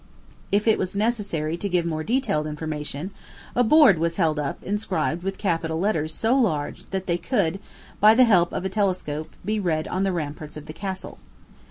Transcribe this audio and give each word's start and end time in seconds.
If 0.51 0.67
it 0.67 0.79
was 0.79 0.95
necessary 0.95 1.57
to 1.57 1.69
give 1.69 1.85
more 1.85 2.03
detailed 2.03 2.47
information, 2.47 3.11
a 3.55 3.63
board 3.63 3.99
was 3.99 4.15
held 4.15 4.39
up 4.39 4.57
inscribed 4.63 5.21
with 5.21 5.37
capital 5.37 5.79
letters 5.79 6.11
so 6.11 6.35
large 6.35 6.89
that 6.89 7.05
they 7.05 7.19
could, 7.19 7.59
by 7.99 8.15
the 8.15 8.23
help 8.23 8.51
of 8.51 8.65
a 8.65 8.67
telescope, 8.69 9.29
be 9.45 9.59
read 9.59 9.87
on 9.87 10.01
the 10.01 10.11
ramparts 10.11 10.57
of 10.57 10.65
the 10.65 10.73
castle. 10.73 11.19